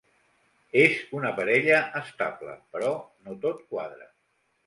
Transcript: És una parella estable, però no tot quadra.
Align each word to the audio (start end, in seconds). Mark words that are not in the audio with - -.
És 0.83 0.95
una 1.17 1.31
parella 1.39 1.81
estable, 2.01 2.55
però 2.77 2.89
no 3.27 3.37
tot 3.47 3.63
quadra. 3.75 4.09